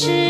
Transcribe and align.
是。 0.00 0.29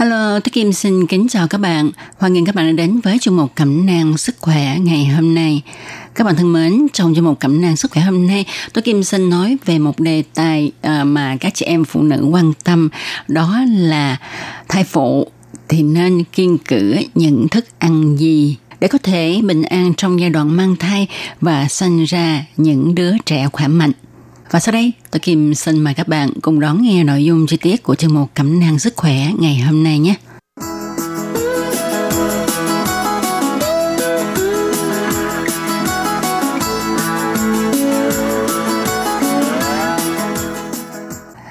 Hello, 0.00 0.40
Tôi 0.40 0.50
Kim 0.52 0.72
xin 0.72 1.06
kính 1.06 1.28
chào 1.28 1.48
các 1.48 1.58
bạn. 1.58 1.90
Hoan 2.18 2.32
nghênh 2.32 2.44
các 2.44 2.54
bạn 2.54 2.66
đã 2.66 2.72
đến 2.72 3.00
với 3.00 3.18
chương 3.18 3.36
mục 3.36 3.52
Cẩm 3.54 3.86
nang 3.86 4.16
sức 4.16 4.34
khỏe 4.40 4.78
ngày 4.78 5.06
hôm 5.06 5.34
nay. 5.34 5.62
Các 6.14 6.24
bạn 6.24 6.36
thân 6.36 6.52
mến, 6.52 6.86
trong 6.92 7.14
chương 7.14 7.24
mục 7.24 7.40
Cẩm 7.40 7.60
nang 7.60 7.76
sức 7.76 7.90
khỏe 7.90 8.02
hôm 8.02 8.26
nay, 8.26 8.44
tôi 8.72 8.82
Kim 8.82 9.02
xin 9.02 9.30
nói 9.30 9.56
về 9.64 9.78
một 9.78 10.00
đề 10.00 10.22
tài 10.34 10.72
ờ, 10.82 11.04
mà 11.04 11.36
các 11.40 11.54
chị 11.54 11.66
em 11.66 11.84
phụ 11.84 12.02
nữ 12.02 12.28
quan 12.32 12.52
tâm, 12.64 12.88
đó 13.28 13.60
là 13.68 14.16
thai 14.68 14.84
phụ 14.84 15.28
thì 15.68 15.82
nên 15.82 16.24
kiên 16.24 16.58
cử 16.58 16.96
những 17.14 17.48
thức 17.48 17.64
ăn 17.78 18.16
gì 18.16 18.56
để 18.80 18.88
có 18.88 18.98
thể 18.98 19.40
bình 19.44 19.62
an 19.62 19.94
trong 19.96 20.20
giai 20.20 20.30
đoạn 20.30 20.56
mang 20.56 20.76
thai 20.76 21.08
và 21.40 21.68
sinh 21.68 22.04
ra 22.04 22.44
những 22.56 22.94
đứa 22.94 23.12
trẻ 23.26 23.48
khỏe 23.52 23.68
mạnh. 23.68 23.92
Và 24.50 24.60
sau 24.60 24.72
đây, 24.72 24.92
tôi 25.10 25.20
Kim 25.20 25.54
xin 25.54 25.80
mời 25.80 25.94
các 25.94 26.08
bạn 26.08 26.30
cùng 26.42 26.60
đón 26.60 26.82
nghe 26.82 27.04
nội 27.04 27.24
dung 27.24 27.46
chi 27.46 27.56
tiết 27.56 27.82
của 27.82 27.94
chương 27.94 28.14
mục 28.14 28.30
Cẩm 28.34 28.60
nang 28.60 28.78
sức 28.78 28.96
khỏe 28.96 29.14
ngày 29.38 29.58
hôm 29.58 29.84
nay 29.84 29.98
nhé. 29.98 30.14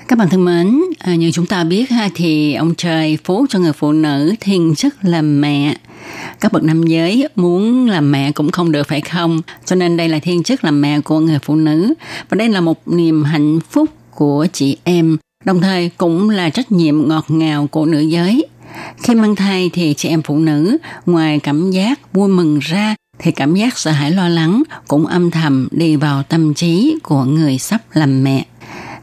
Các 0.08 0.17
bạn 0.17 0.30
thân 0.30 0.45
mến, 0.45 0.81
à, 1.00 1.16
như 1.16 1.31
chúng 1.31 1.45
ta 1.45 1.63
biết 1.63 1.89
ha 1.89 2.09
thì 2.16 2.53
ông 2.53 2.75
trời 2.75 3.17
phú 3.23 3.45
cho 3.50 3.59
người 3.59 3.73
phụ 3.73 3.91
nữ 3.91 4.36
thiên 4.39 4.75
chức 4.75 4.95
làm 5.02 5.41
mẹ. 5.41 5.75
Các 6.39 6.51
bậc 6.51 6.63
nam 6.63 6.83
giới 6.83 7.27
muốn 7.35 7.89
làm 7.89 8.11
mẹ 8.11 8.31
cũng 8.31 8.51
không 8.51 8.71
được, 8.71 8.87
phải 8.87 9.01
không? 9.01 9.41
Cho 9.65 9.75
nên 9.75 9.97
đây 9.97 10.09
là 10.09 10.19
thiên 10.19 10.43
chức 10.43 10.63
làm 10.63 10.81
mẹ 10.81 10.99
của 10.99 11.19
người 11.19 11.39
phụ 11.43 11.55
nữ 11.55 11.93
và 12.29 12.35
đây 12.35 12.49
là 12.49 12.61
một 12.61 12.87
niềm 12.87 13.23
hạnh 13.23 13.59
phúc 13.69 13.89
của 14.15 14.47
chị 14.53 14.77
em. 14.83 15.17
Đồng 15.45 15.61
thời 15.61 15.89
cũng 15.97 16.29
là 16.29 16.49
trách 16.49 16.71
nhiệm 16.71 17.07
ngọt 17.07 17.25
ngào 17.27 17.67
của 17.67 17.85
nữ 17.85 17.99
giới. 17.99 18.45
Khi 18.97 19.15
mang 19.15 19.35
thai 19.35 19.69
thì 19.73 19.93
chị 19.97 20.09
em 20.09 20.21
phụ 20.21 20.39
nữ, 20.39 20.77
ngoài 21.05 21.39
cảm 21.39 21.71
giác 21.71 22.13
vui 22.13 22.29
mừng 22.29 22.59
ra, 22.59 22.95
thì 23.19 23.31
cảm 23.31 23.55
giác 23.55 23.77
sợ 23.77 23.91
hãi 23.91 24.11
lo 24.11 24.29
lắng 24.29 24.63
cũng 24.87 25.05
âm 25.05 25.31
thầm 25.31 25.67
đi 25.72 25.95
vào 25.95 26.23
tâm 26.23 26.53
trí 26.53 26.95
của 27.03 27.23
người 27.23 27.57
sắp 27.57 27.81
làm 27.94 28.23
mẹ. 28.23 28.45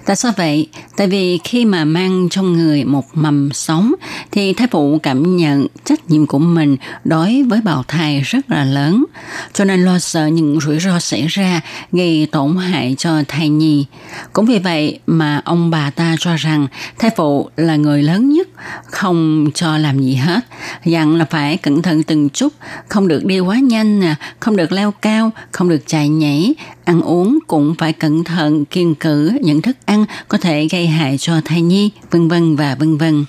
Tại 0.07 0.17
sao 0.17 0.33
vậy? 0.37 0.67
Tại 0.97 1.07
vì 1.07 1.39
khi 1.45 1.65
mà 1.65 1.85
mang 1.85 2.29
trong 2.31 2.53
người 2.53 2.85
một 2.85 3.05
mầm 3.15 3.53
sống 3.53 3.95
thì 4.33 4.53
thai 4.53 4.69
phụ 4.71 4.99
cảm 5.03 5.37
nhận 5.37 5.67
trách 5.85 6.11
nhiệm 6.11 6.27
của 6.27 6.39
mình 6.39 6.77
đối 7.05 7.43
với 7.43 7.61
bào 7.61 7.85
thai 7.89 8.21
rất 8.21 8.51
là 8.51 8.65
lớn. 8.65 9.05
Cho 9.53 9.65
nên 9.65 9.85
lo 9.85 9.99
sợ 9.99 10.27
những 10.27 10.61
rủi 10.61 10.79
ro 10.79 10.99
xảy 10.99 11.27
ra 11.27 11.61
gây 11.93 12.29
tổn 12.33 12.57
hại 12.57 12.95
cho 12.99 13.23
thai 13.29 13.49
nhi. 13.49 13.87
Cũng 14.33 14.47
vì 14.47 14.59
vậy 14.59 14.99
mà 15.07 15.41
ông 15.45 15.71
bà 15.71 15.91
ta 15.91 16.17
cho 16.19 16.37
rằng 16.37 16.67
thai 16.99 17.11
phụ 17.17 17.51
là 17.57 17.77
người 17.77 18.03
lớn 18.03 18.31
nhất, 18.31 18.49
không 18.85 19.51
cho 19.55 19.79
làm 19.79 19.99
gì 19.99 20.15
hết. 20.15 20.41
Dặn 20.85 21.17
là 21.17 21.25
phải 21.25 21.57
cẩn 21.57 21.83
thận 21.83 22.03
từng 22.03 22.29
chút, 22.29 22.53
không 22.89 23.09
được 23.09 23.25
đi 23.25 23.41
quá 23.41 23.57
nhanh 23.59 24.01
nè, 24.01 24.15
không 24.41 24.57
được 24.57 24.73
leo 24.73 24.91
cao, 24.91 25.31
không 25.53 25.69
được 25.69 25.83
chạy 25.87 26.09
nhảy, 26.09 26.55
ăn 26.85 27.01
uống 27.01 27.39
cũng 27.47 27.75
phải 27.79 27.93
cẩn 27.93 28.25
thận 28.25 28.65
kiêng 28.65 28.95
cử 28.95 29.33
những 29.43 29.63
thức 29.63 29.77
ăn 29.85 30.05
có 30.29 30.39
thể 30.39 30.69
gây 30.71 30.87
hại 30.87 31.19
cho 31.19 31.41
thai 31.45 31.63
nhi, 31.63 31.91
vân 32.11 32.29
vân 32.29 32.57
và 32.57 32.75
vân 32.75 32.99
vân. 32.99 33.25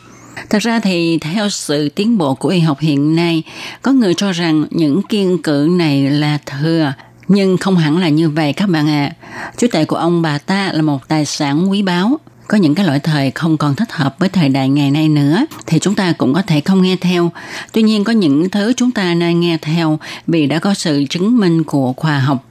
Thật 0.50 0.60
ra 0.60 0.80
thì 0.80 1.18
theo 1.22 1.50
sự 1.50 1.90
tiến 1.90 2.18
bộ 2.18 2.36
của 2.36 2.50
y 2.50 2.60
học 2.60 2.80
hiện 2.80 3.16
nay, 3.16 3.44
có 3.82 3.92
người 3.92 4.14
cho 4.14 4.32
rằng 4.32 4.66
những 4.70 5.02
kiêng 5.02 5.42
cử 5.42 5.68
này 5.72 6.10
là 6.10 6.38
thừa, 6.46 6.94
nhưng 7.28 7.58
không 7.58 7.78
hẳn 7.78 7.98
là 7.98 8.10
như 8.10 8.30
vậy 8.30 8.54
các 8.54 8.70
bạn 8.70 8.90
ạ. 8.90 9.16
À. 9.22 9.52
Chú 9.58 9.68
tệ 9.72 9.86
của 9.86 9.96
ông 9.96 10.22
bà 10.22 10.38
ta 10.38 10.72
là 10.74 10.82
một 10.82 11.08
tài 11.08 11.26
sản 11.26 11.72
quý 11.72 11.82
báu, 11.82 12.20
có 12.48 12.58
những 12.58 12.76
cái 12.76 12.86
loại 12.86 13.00
thời 13.00 13.32
không 13.32 13.58
còn 13.58 13.76
thích 13.76 13.92
hợp 13.92 14.16
với 14.20 14.30
thời 14.30 14.50
đại 14.50 14.70
ngày 14.70 14.92
nay 14.92 15.10
nữa, 15.10 15.46
thì 15.66 15.80
chúng 15.80 15.96
ta 15.96 16.12
cũng 16.12 16.34
có 16.34 16.42
thể 16.42 16.62
không 16.62 16.82
nghe 16.82 16.96
theo. 17.02 17.32
Tuy 17.72 17.82
nhiên, 17.82 18.04
có 18.04 18.14
những 18.14 18.50
thứ 18.50 18.74
chúng 18.78 18.92
ta 18.92 19.14
nên 19.14 19.40
nghe 19.40 19.58
theo 19.62 20.00
vì 20.28 20.48
đã 20.48 20.60
có 20.60 20.74
sự 20.74 21.04
chứng 21.10 21.38
minh 21.38 21.64
của 21.64 21.94
khoa 21.94 22.20
học 22.20 22.44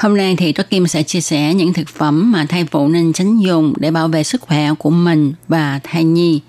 Hôm 0.00 0.16
nay 0.16 0.34
thì 0.38 0.52
Trúc 0.52 0.70
Kim 0.70 0.86
sẽ 0.86 1.02
chia 1.02 1.20
sẻ 1.20 1.54
những 1.54 1.72
thực 1.72 1.88
phẩm 1.88 2.32
mà 2.32 2.46
thai 2.48 2.64
phụ 2.64 2.88
nên 2.88 3.12
tránh 3.12 3.38
dùng 3.38 3.72
để 3.76 3.90
bảo 3.90 4.08
vệ 4.08 4.22
sức 4.24 4.40
khỏe 4.40 4.74
của 4.78 4.90
mình 4.90 5.32
và 5.48 5.80
thai 5.84 6.04
nhi. 6.04 6.40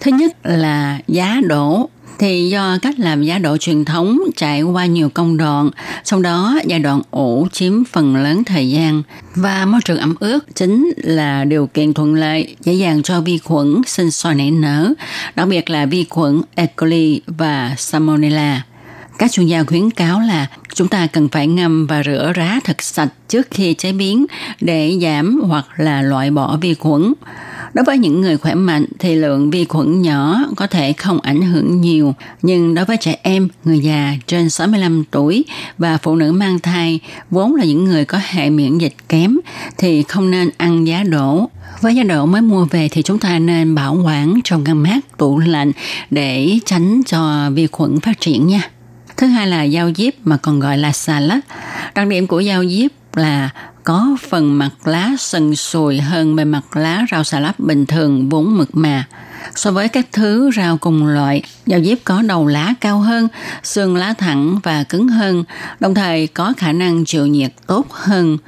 Thứ 0.00 0.10
nhất 0.10 0.46
là 0.46 0.98
giá 1.08 1.40
đổ 1.48 1.88
thì 2.18 2.48
do 2.48 2.78
cách 2.82 2.98
làm 2.98 3.22
giá 3.22 3.38
độ 3.38 3.56
truyền 3.56 3.84
thống 3.84 4.18
trải 4.36 4.62
qua 4.62 4.86
nhiều 4.86 5.08
công 5.08 5.36
đoạn, 5.36 5.70
sau 6.04 6.20
đó 6.20 6.60
giai 6.66 6.78
đoạn 6.78 7.02
ủ 7.10 7.48
chiếm 7.52 7.84
phần 7.84 8.16
lớn 8.16 8.44
thời 8.44 8.70
gian 8.70 9.02
và 9.34 9.64
môi 9.64 9.80
trường 9.84 9.98
ẩm 9.98 10.14
ướt 10.20 10.38
chính 10.54 10.90
là 10.96 11.44
điều 11.44 11.66
kiện 11.66 11.94
thuận 11.94 12.14
lợi 12.14 12.56
dễ 12.64 12.72
dàng 12.72 13.02
cho 13.02 13.20
vi 13.20 13.38
khuẩn 13.38 13.82
sinh 13.86 14.10
sôi 14.10 14.34
nảy 14.34 14.50
nở, 14.50 14.94
đặc 15.34 15.48
biệt 15.48 15.70
là 15.70 15.86
vi 15.86 16.06
khuẩn 16.10 16.42
E. 16.54 16.66
coli 16.66 17.20
và 17.26 17.74
Salmonella. 17.78 18.62
Các 19.18 19.32
chuyên 19.32 19.46
gia 19.46 19.64
khuyến 19.64 19.90
cáo 19.90 20.20
là 20.20 20.46
chúng 20.74 20.88
ta 20.88 21.06
cần 21.06 21.28
phải 21.28 21.46
ngâm 21.46 21.86
và 21.86 22.02
rửa 22.02 22.32
rá 22.34 22.60
thật 22.64 22.82
sạch 22.82 23.08
trước 23.28 23.46
khi 23.50 23.74
chế 23.74 23.92
biến 23.92 24.26
để 24.60 24.98
giảm 25.02 25.40
hoặc 25.48 25.66
là 25.76 26.02
loại 26.02 26.30
bỏ 26.30 26.58
vi 26.60 26.74
khuẩn. 26.74 27.12
Đối 27.74 27.84
với 27.84 27.98
những 27.98 28.20
người 28.20 28.36
khỏe 28.36 28.54
mạnh 28.54 28.84
thì 28.98 29.14
lượng 29.14 29.50
vi 29.50 29.64
khuẩn 29.64 30.02
nhỏ 30.02 30.40
có 30.56 30.66
thể 30.66 30.92
không 30.92 31.20
ảnh 31.20 31.42
hưởng 31.42 31.80
nhiều, 31.80 32.14
nhưng 32.42 32.74
đối 32.74 32.84
với 32.84 32.96
trẻ 32.96 33.16
em, 33.22 33.48
người 33.64 33.78
già 33.78 34.14
trên 34.26 34.50
65 34.50 35.04
tuổi 35.10 35.44
và 35.78 35.98
phụ 35.98 36.16
nữ 36.16 36.32
mang 36.32 36.58
thai 36.58 37.00
vốn 37.30 37.54
là 37.54 37.64
những 37.64 37.84
người 37.84 38.04
có 38.04 38.18
hệ 38.24 38.50
miễn 38.50 38.78
dịch 38.78 38.94
kém 39.08 39.38
thì 39.78 40.02
không 40.02 40.30
nên 40.30 40.50
ăn 40.56 40.86
giá 40.86 41.02
đỗ. 41.02 41.48
Với 41.80 41.94
giá 41.94 42.02
đỗ 42.02 42.26
mới 42.26 42.42
mua 42.42 42.64
về 42.64 42.88
thì 42.88 43.02
chúng 43.02 43.18
ta 43.18 43.38
nên 43.38 43.74
bảo 43.74 43.94
quản 44.04 44.40
trong 44.44 44.64
ngăn 44.64 44.82
mát, 44.82 45.18
tủ 45.18 45.38
lạnh 45.38 45.72
để 46.10 46.58
tránh 46.64 47.02
cho 47.06 47.50
vi 47.50 47.66
khuẩn 47.66 48.00
phát 48.00 48.20
triển 48.20 48.46
nha. 48.46 48.70
Thứ 49.16 49.26
hai 49.26 49.46
là 49.46 49.68
dao 49.68 49.90
diếp 49.96 50.14
mà 50.24 50.36
còn 50.36 50.60
gọi 50.60 50.78
là 50.78 50.92
salad. 50.92 51.38
Đặc 51.94 52.08
điểm 52.08 52.26
của 52.26 52.42
dao 52.42 52.64
diếp 52.64 52.90
là 53.16 53.50
có 53.88 54.16
phần 54.28 54.58
mặt 54.58 54.70
lá 54.84 55.10
sần 55.18 55.56
sùi 55.56 55.98
hơn 55.98 56.36
bề 56.36 56.44
mặt 56.44 56.76
lá 56.76 57.04
rau 57.10 57.24
xà 57.24 57.40
lách 57.40 57.60
bình 57.60 57.86
thường 57.86 58.28
vốn 58.28 58.58
mực 58.58 58.68
mà. 58.72 59.04
So 59.54 59.70
với 59.70 59.88
các 59.88 60.06
thứ 60.12 60.50
rau 60.56 60.76
cùng 60.76 61.06
loại, 61.06 61.42
dao 61.66 61.80
diếp 61.80 61.98
có 62.04 62.22
đầu 62.22 62.46
lá 62.46 62.74
cao 62.80 62.98
hơn, 62.98 63.28
xương 63.62 63.96
lá 63.96 64.14
thẳng 64.18 64.58
và 64.62 64.84
cứng 64.84 65.08
hơn, 65.08 65.44
đồng 65.80 65.94
thời 65.94 66.26
có 66.26 66.52
khả 66.56 66.72
năng 66.72 67.04
chịu 67.04 67.26
nhiệt 67.26 67.52
tốt 67.66 67.86
hơn. 67.90 68.38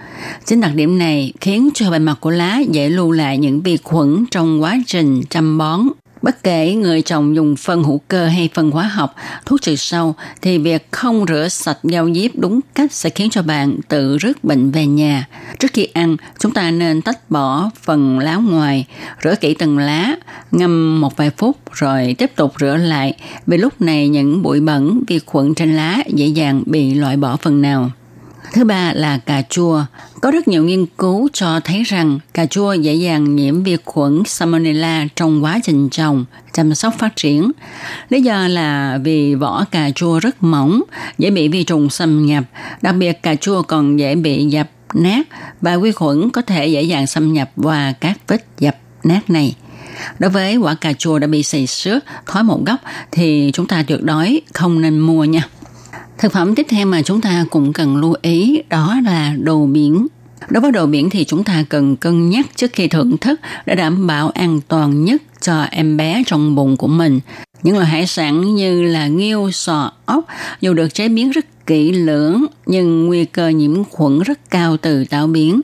Chính 0.47 0.61
đặc 0.61 0.75
điểm 0.75 0.99
này 0.99 1.33
khiến 1.41 1.69
cho 1.75 1.91
bề 1.91 1.99
mặt 1.99 2.19
của 2.21 2.31
lá 2.31 2.59
dễ 2.71 2.89
lưu 2.89 3.11
lại 3.11 3.39
những 3.39 3.61
vi 3.61 3.77
khuẩn 3.77 4.25
trong 4.31 4.63
quá 4.63 4.77
trình 4.87 5.23
chăm 5.31 5.59
bón 5.59 5.81
Bất 6.23 6.43
kể 6.43 6.75
người 6.75 7.03
trồng 7.03 7.35
dùng 7.35 7.57
phân 7.57 7.83
hữu 7.83 8.01
cơ 8.09 8.27
hay 8.27 8.49
phân 8.55 8.71
hóa 8.71 8.85
học, 8.85 9.15
thuốc 9.47 9.63
trừ 9.63 9.77
sâu, 9.77 10.15
thì 10.43 10.59
việc 10.59 10.93
không 10.93 11.25
rửa 11.29 11.49
sạch 11.49 11.79
dao 11.83 12.15
diếp 12.15 12.31
đúng 12.35 12.61
cách 12.75 12.93
sẽ 12.93 13.11
khiến 13.11 13.31
cho 13.31 13.43
bạn 13.43 13.77
tự 13.89 14.19
rước 14.19 14.45
bệnh 14.45 14.71
về 14.71 14.87
nhà. 14.87 15.27
Trước 15.59 15.69
khi 15.73 15.85
ăn, 15.85 16.17
chúng 16.39 16.53
ta 16.53 16.71
nên 16.71 17.03
tách 17.03 17.31
bỏ 17.31 17.71
phần 17.83 18.19
lá 18.19 18.37
ngoài, 18.37 18.87
rửa 19.25 19.35
kỹ 19.41 19.55
từng 19.55 19.79
lá, 19.79 20.17
ngâm 20.51 21.01
một 21.01 21.17
vài 21.17 21.31
phút 21.31 21.57
rồi 21.73 22.15
tiếp 22.19 22.31
tục 22.37 22.55
rửa 22.61 22.77
lại. 22.77 23.17
Vì 23.47 23.57
lúc 23.57 23.81
này 23.81 24.09
những 24.09 24.43
bụi 24.43 24.61
bẩn, 24.61 25.03
vi 25.07 25.19
khuẩn 25.27 25.55
trên 25.55 25.77
lá 25.77 25.99
dễ 26.07 26.27
dàng 26.27 26.63
bị 26.67 26.95
loại 26.95 27.17
bỏ 27.17 27.37
phần 27.37 27.63
nào. 27.63 27.91
Thứ 28.53 28.65
ba 28.65 28.93
là 28.93 29.19
cà 29.19 29.43
chua. 29.43 29.85
Có 30.23 30.31
rất 30.31 30.49
nhiều 30.49 30.65
nghiên 30.65 30.87
cứu 30.87 31.29
cho 31.33 31.61
thấy 31.61 31.83
rằng 31.83 32.19
cà 32.35 32.47
chua 32.47 32.73
dễ 32.73 32.95
dàng 32.95 33.37
nhiễm 33.37 33.63
vi 33.63 33.77
khuẩn 33.85 34.23
Salmonella 34.27 35.07
trong 35.17 35.45
quá 35.45 35.61
trình 35.65 35.89
trồng, 35.89 36.25
chăm 36.53 36.75
sóc 36.75 36.95
phát 36.99 37.17
triển. 37.17 37.51
Lý 38.09 38.21
do 38.21 38.49
là 38.49 38.99
vì 39.05 39.35
vỏ 39.35 39.65
cà 39.71 39.91
chua 39.91 40.19
rất 40.19 40.43
mỏng, 40.43 40.83
dễ 41.19 41.31
bị 41.31 41.49
vi 41.49 41.65
trùng 41.65 41.91
xâm 41.91 42.27
nhập. 42.27 42.45
Đặc 42.83 42.95
biệt 42.99 43.23
cà 43.23 43.35
chua 43.35 43.63
còn 43.63 43.99
dễ 43.99 44.15
bị 44.15 44.45
dập 44.45 44.71
nát 44.95 45.29
và 45.61 45.77
vi 45.77 45.93
khuẩn 45.93 46.31
có 46.31 46.43
thể 46.43 46.67
dễ 46.67 46.83
dàng 46.83 47.07
xâm 47.07 47.33
nhập 47.33 47.51
qua 47.57 47.93
các 48.01 48.19
vết 48.29 48.45
dập 48.59 48.77
nát 49.05 49.31
này. 49.31 49.55
Đối 50.19 50.31
với 50.31 50.57
quả 50.57 50.75
cà 50.75 50.93
chua 50.93 51.19
đã 51.19 51.27
bị 51.27 51.43
xì 51.43 51.67
xước, 51.67 52.05
thói 52.27 52.43
một 52.43 52.65
góc 52.67 52.81
thì 53.11 53.51
chúng 53.55 53.67
ta 53.67 53.83
tuyệt 53.83 54.03
đối 54.03 54.41
không 54.53 54.81
nên 54.81 54.99
mua 54.99 55.25
nha. 55.25 55.43
Thực 56.21 56.33
phẩm 56.33 56.55
tiếp 56.55 56.67
theo 56.69 56.87
mà 56.87 57.03
chúng 57.03 57.21
ta 57.21 57.45
cũng 57.51 57.73
cần 57.73 57.97
lưu 57.97 58.15
ý 58.23 58.63
đó 58.69 58.97
là 59.05 59.35
đồ 59.43 59.67
biển. 59.67 60.07
Đối 60.49 60.61
với 60.61 60.73
đồ 60.73 60.87
biển 60.87 61.11
thì 61.11 61.25
chúng 61.25 61.45
ta 61.45 61.65
cần 61.69 61.97
cân 61.97 62.31
nhắc 62.31 62.47
trước 62.57 62.71
khi 62.73 62.89
thưởng 62.89 63.19
thức 63.19 63.41
để 63.67 63.75
đảm 63.75 64.07
bảo 64.07 64.31
an 64.31 64.61
toàn 64.69 65.05
nhất 65.05 65.23
cho 65.41 65.63
em 65.63 65.97
bé 65.97 66.23
trong 66.27 66.55
bụng 66.55 66.77
của 66.77 66.87
mình. 66.87 67.21
Những 67.63 67.77
loại 67.77 67.87
hải 67.87 68.07
sản 68.07 68.55
như 68.55 68.83
là 68.83 69.07
nghêu, 69.07 69.51
sò, 69.51 69.93
ốc 70.07 70.25
dù 70.61 70.75
được 70.75 70.95
chế 70.95 71.09
biến 71.09 71.31
rất 71.31 71.67
kỹ 71.67 71.93
lưỡng 71.93 72.47
nhưng 72.67 73.07
nguy 73.07 73.25
cơ 73.25 73.49
nhiễm 73.49 73.85
khuẩn 73.85 74.23
rất 74.23 74.51
cao 74.51 74.77
từ 74.77 75.05
tảo 75.05 75.27
biển. 75.27 75.61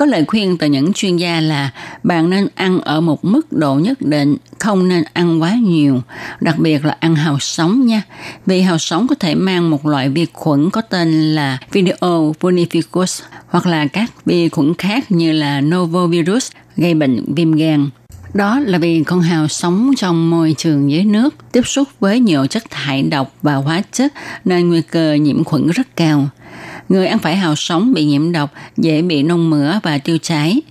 Có 0.00 0.06
lời 0.06 0.24
khuyên 0.26 0.56
từ 0.58 0.66
những 0.66 0.92
chuyên 0.92 1.16
gia 1.16 1.40
là 1.40 1.70
bạn 2.02 2.30
nên 2.30 2.48
ăn 2.54 2.80
ở 2.80 3.00
một 3.00 3.24
mức 3.24 3.52
độ 3.52 3.74
nhất 3.74 3.98
định, 4.00 4.36
không 4.58 4.88
nên 4.88 5.04
ăn 5.12 5.42
quá 5.42 5.54
nhiều, 5.54 6.02
đặc 6.40 6.58
biệt 6.58 6.84
là 6.84 6.96
ăn 7.00 7.14
hào 7.14 7.38
sống 7.38 7.86
nha. 7.86 8.02
Vì 8.46 8.60
hào 8.60 8.78
sống 8.78 9.06
có 9.08 9.14
thể 9.14 9.34
mang 9.34 9.70
một 9.70 9.86
loại 9.86 10.08
vi 10.08 10.26
khuẩn 10.32 10.70
có 10.70 10.80
tên 10.80 11.34
là 11.34 11.58
Video 11.72 12.34
vulnificus 12.40 13.22
hoặc 13.48 13.66
là 13.66 13.86
các 13.86 14.10
vi 14.24 14.48
khuẩn 14.48 14.74
khác 14.74 15.12
như 15.12 15.32
là 15.32 15.60
Novovirus 15.60 16.50
gây 16.76 16.94
bệnh 16.94 17.34
viêm 17.34 17.52
gan. 17.52 17.90
Đó 18.34 18.60
là 18.60 18.78
vì 18.78 19.02
con 19.02 19.20
hào 19.20 19.48
sống 19.48 19.92
trong 19.96 20.30
môi 20.30 20.54
trường 20.58 20.90
dưới 20.90 21.04
nước, 21.04 21.34
tiếp 21.52 21.66
xúc 21.66 21.88
với 22.00 22.20
nhiều 22.20 22.46
chất 22.46 22.62
thải 22.70 23.02
độc 23.02 23.34
và 23.42 23.54
hóa 23.54 23.82
chất 23.92 24.12
nên 24.44 24.68
nguy 24.68 24.82
cơ 24.82 25.12
nhiễm 25.12 25.44
khuẩn 25.44 25.66
rất 25.66 25.96
cao. 25.96 26.28
Người 26.88 27.06
ăn 27.06 27.18
phải 27.18 27.36
hào 27.36 27.56
sống 27.56 27.94
bị 27.94 28.04
nhiễm 28.04 28.32
độc 28.32 28.52
dễ 28.76 29.02
bị 29.02 29.22
nôn 29.22 29.50
mửa 29.50 29.80
và 29.82 29.98
tiêu 29.98 30.18
chảy. 30.22 30.62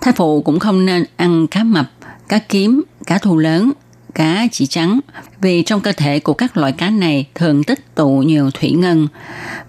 Thai 0.00 0.14
phụ 0.16 0.42
cũng 0.42 0.58
không 0.58 0.86
nên 0.86 1.04
ăn 1.16 1.46
cá 1.46 1.64
mập, 1.64 1.90
cá 2.28 2.38
kiếm, 2.38 2.82
cá 3.06 3.18
thu 3.18 3.38
lớn, 3.38 3.72
cá 4.14 4.46
chỉ 4.52 4.66
trắng 4.66 5.00
vì 5.40 5.62
trong 5.62 5.80
cơ 5.80 5.92
thể 5.92 6.18
của 6.18 6.34
các 6.34 6.56
loại 6.56 6.72
cá 6.72 6.90
này 6.90 7.26
thường 7.34 7.64
tích 7.64 7.94
tụ 7.94 8.10
nhiều 8.10 8.50
thủy 8.50 8.70
ngân 8.70 9.08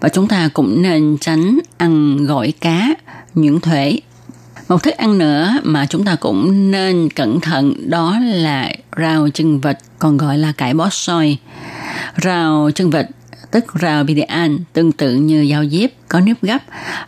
và 0.00 0.08
chúng 0.08 0.28
ta 0.28 0.48
cũng 0.54 0.82
nên 0.82 1.16
tránh 1.20 1.58
ăn 1.76 2.16
gỏi 2.26 2.52
cá, 2.60 2.88
những 3.34 3.60
thuế. 3.60 3.98
Một 4.68 4.82
thức 4.82 4.96
ăn 4.96 5.18
nữa 5.18 5.60
mà 5.62 5.86
chúng 5.86 6.04
ta 6.04 6.16
cũng 6.20 6.70
nên 6.70 7.08
cẩn 7.10 7.40
thận 7.40 7.90
đó 7.90 8.18
là 8.20 8.72
rau 8.98 9.28
chân 9.34 9.60
vịt 9.60 9.76
còn 9.98 10.16
gọi 10.16 10.38
là 10.38 10.52
cải 10.52 10.74
bó 10.74 10.88
xôi, 10.88 11.38
Rau 12.22 12.70
chân 12.74 12.90
vịt 12.90 13.06
tức 13.50 13.64
Raubidian, 13.80 14.58
tương 14.72 14.92
tự 14.92 15.14
như 15.14 15.46
dao 15.50 15.64
diếp 15.66 15.90
có 16.08 16.20
nếp 16.20 16.42
gấp, 16.42 16.58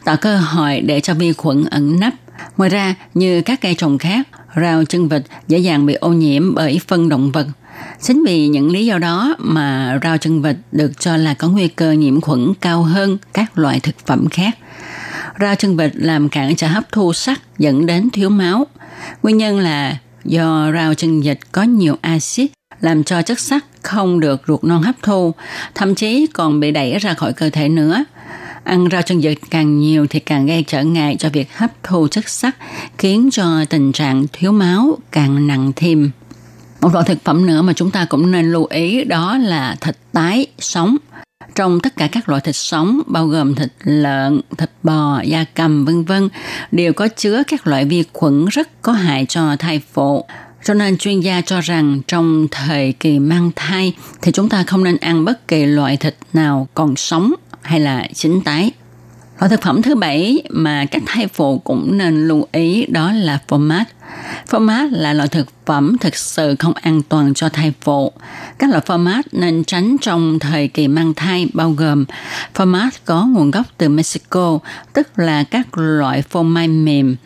tạo 0.05 0.17
cơ 0.17 0.37
hội 0.37 0.81
để 0.81 1.01
cho 1.01 1.15
vi 1.15 1.33
khuẩn 1.33 1.65
ẩn 1.65 2.01
nấp. 2.01 2.13
Ngoài 2.57 2.71
ra, 2.71 2.95
như 3.15 3.43
các 3.43 3.61
cây 3.61 3.75
trồng 3.75 3.99
khác, 3.99 4.29
rau 4.57 4.85
chân 4.85 5.09
vịt 5.09 5.23
dễ 5.49 5.59
dàng 5.59 5.87
bị 5.87 5.95
ô 5.95 6.13
nhiễm 6.13 6.55
bởi 6.55 6.81
phân 6.87 7.09
động 7.09 7.33
vật. 7.33 7.47
Chính 8.03 8.25
vì 8.27 8.49
những 8.49 8.71
lý 8.71 8.87
do 8.87 8.99
đó 8.99 9.37
mà 9.39 9.99
rau 10.03 10.19
chân 10.19 10.43
vịt 10.43 10.57
được 10.73 11.01
cho 11.01 11.17
là 11.17 11.35
có 11.35 11.49
nguy 11.49 11.69
cơ 11.69 11.93
nhiễm 11.93 12.21
khuẩn 12.21 12.53
cao 12.61 12.83
hơn 12.83 13.19
các 13.33 13.59
loại 13.59 13.81
thực 13.81 13.95
phẩm 14.07 14.29
khác. 14.29 14.59
Rau 15.41 15.55
chân 15.55 15.77
vịt 15.77 15.91
làm 15.95 16.29
cản 16.29 16.57
trở 16.57 16.67
hấp 16.67 16.93
thu 16.93 17.13
sắt 17.13 17.39
dẫn 17.59 17.87
đến 17.87 18.11
thiếu 18.11 18.31
máu. 18.31 18.67
Nguyên 19.23 19.37
nhân 19.37 19.59
là 19.59 19.97
do 20.25 20.71
rau 20.75 20.95
chân 20.95 21.21
vịt 21.21 21.39
có 21.53 21.63
nhiều 21.63 21.97
axit 22.01 22.51
làm 22.81 23.05
cho 23.05 23.23
chất 23.23 23.41
sắt 23.41 23.65
không 23.83 24.21
được 24.21 24.43
ruột 24.49 24.65
non 24.65 24.83
hấp 24.83 24.95
thu, 25.03 25.35
thậm 25.75 25.95
chí 25.95 26.27
còn 26.27 26.61
bị 26.61 26.71
đẩy 26.71 26.99
ra 26.99 27.15
khỏi 27.15 27.33
cơ 27.33 27.51
thể 27.51 27.69
nữa. 27.69 28.05
Ăn 28.65 28.89
rau 28.93 29.03
chân 29.03 29.21
vịt 29.21 29.39
càng 29.51 29.79
nhiều 29.79 30.07
thì 30.11 30.21
càng 30.21 30.47
gây 30.47 30.65
trở 30.67 30.83
ngại 30.83 31.17
cho 31.19 31.29
việc 31.29 31.57
hấp 31.57 31.71
thu 31.83 32.09
chất 32.09 32.29
sắt, 32.29 32.57
khiến 32.99 33.29
cho 33.33 33.65
tình 33.65 33.93
trạng 33.93 34.27
thiếu 34.33 34.53
máu 34.53 34.99
càng 35.13 35.47
nặng 35.47 35.73
thêm. 35.77 36.11
Một 36.81 36.93
loại 36.93 37.05
thực 37.09 37.25
phẩm 37.25 37.47
nữa 37.47 37.63
mà 37.63 37.73
chúng 37.73 37.91
ta 37.91 38.05
cũng 38.05 38.31
nên 38.31 38.53
lưu 38.53 38.65
ý 38.65 39.05
đó 39.05 39.39
là 39.39 39.77
thịt 39.81 39.97
tái 40.13 40.47
sống. 40.59 40.97
Trong 41.55 41.81
tất 41.81 41.97
cả 41.97 42.09
các 42.13 42.29
loại 42.29 42.41
thịt 42.41 42.57
sống 42.57 43.03
bao 43.07 43.27
gồm 43.27 43.55
thịt 43.55 43.73
lợn, 43.85 44.41
thịt 44.59 44.71
bò, 44.83 45.21
da 45.25 45.45
cầm 45.55 45.85
vân 45.85 46.05
vân 46.05 46.29
đều 46.73 46.93
có 46.93 47.09
chứa 47.09 47.43
các 47.47 47.67
loại 47.67 47.85
vi 47.85 48.05
khuẩn 48.13 48.47
rất 48.47 48.83
có 48.83 48.93
hại 48.93 49.27
cho 49.29 49.57
thai 49.57 49.81
phụ. 49.93 50.25
Cho 50.65 50.75
nên 50.75 50.99
chuyên 50.99 51.21
gia 51.21 51.41
cho 51.41 51.61
rằng 51.61 52.01
trong 52.07 52.47
thời 52.51 52.93
kỳ 52.93 53.19
mang 53.19 53.51
thai 53.57 53.95
thì 54.23 54.33
chúng 54.33 54.49
ta 54.49 54.63
không 54.63 54.85
nên 54.85 54.97
ăn 54.97 55.25
bất 55.25 55.49
kỳ 55.49 55.65
loại 55.67 55.97
thịt 55.97 56.17
nào 56.33 56.69
còn 56.75 56.97
sống 56.97 57.33
hay 57.63 57.81
là 57.81 58.09
chín 58.15 58.41
tái. 58.45 58.71
Loại 59.39 59.51
thực 59.51 59.63
phẩm 59.63 59.83
thứ 59.83 59.95
bảy 59.95 60.43
mà 60.51 60.85
các 60.91 61.03
thai 61.07 61.27
phụ 61.27 61.59
cũng 61.59 61.99
nên 61.99 62.29
lưu 62.29 62.47
ý 62.53 62.87
đó 62.87 63.13
là 63.13 63.39
format. 63.49 63.85
Phô 64.47 64.59
mát 64.59 64.93
là 64.93 65.13
loại 65.13 65.29
thực 65.29 65.47
phẩm 65.67 65.97
thực 66.01 66.17
sự 66.17 66.55
không 66.59 66.73
an 66.75 67.03
toàn 67.03 67.35
cho 67.35 67.49
thai 67.49 67.73
phụ. 67.81 68.13
Các 68.59 68.71
loại 68.71 68.83
phô 68.87 68.97
mát 68.97 69.27
nên 69.33 69.65
tránh 69.65 69.97
trong 70.01 70.39
thời 70.39 70.69
kỳ 70.69 70.89
mang 70.89 71.15
thai 71.15 71.49
bao 71.55 71.71
gồm 71.71 72.05
phô 72.55 72.65
mát 72.65 72.91
có 73.05 73.27
nguồn 73.27 73.51
gốc 73.51 73.67
từ 73.79 73.89
Mexico, 73.89 74.59
tức 74.93 75.09
là 75.17 75.45
các 75.45 75.79
loại 75.79 76.23
phô 76.23 76.43
mai 76.43 76.69
mềm. 76.69 77.17